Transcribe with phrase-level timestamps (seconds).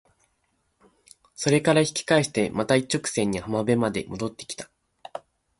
[1.35, 4.71] それから引き返してまた一直線に浜辺まで戻って来た。